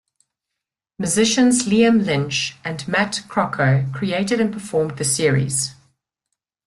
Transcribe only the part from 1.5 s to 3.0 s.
Liam Lynch and